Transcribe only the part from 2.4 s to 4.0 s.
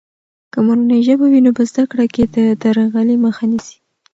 درغلي مخه نیسي.